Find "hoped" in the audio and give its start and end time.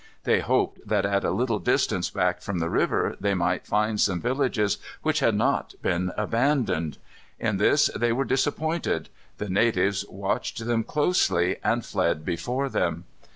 0.39-0.79